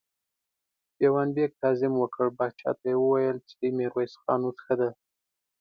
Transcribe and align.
دېوان 0.97 1.29
بېګ 1.35 1.51
تعظيم 1.61 1.93
وکړ، 1.97 2.25
پاچا 2.37 2.71
ته 2.79 2.85
يې 2.91 2.95
وويل 3.03 3.37
چې 3.47 3.55
ميرويس 3.77 4.13
خان 4.21 4.41
اوس 4.45 4.57
ښه 4.65 4.73
دی. 4.79 4.89